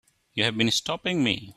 You 0.33 0.45
have 0.45 0.57
been 0.57 0.71
stopping 0.71 1.23
me. 1.23 1.49